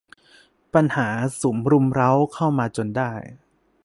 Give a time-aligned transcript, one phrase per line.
[0.73, 1.09] ปัญหา
[1.41, 3.11] สุมรุมเร้าเข้ามาจนได้